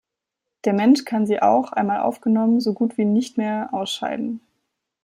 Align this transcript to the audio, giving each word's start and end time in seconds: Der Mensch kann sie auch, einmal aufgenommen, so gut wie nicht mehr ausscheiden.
Der 0.65 0.73
Mensch 0.73 1.05
kann 1.05 1.27
sie 1.27 1.43
auch, 1.43 1.73
einmal 1.73 1.99
aufgenommen, 1.99 2.59
so 2.59 2.73
gut 2.73 2.97
wie 2.97 3.05
nicht 3.05 3.37
mehr 3.37 3.69
ausscheiden. 3.71 4.41